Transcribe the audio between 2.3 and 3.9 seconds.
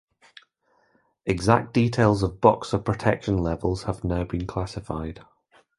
Boxer protection levels